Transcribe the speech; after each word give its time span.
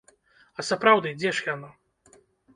А 0.57 0.65
сапраўды, 0.69 1.13
дзе 1.21 1.35
ж 1.41 1.47
яно? 1.53 1.69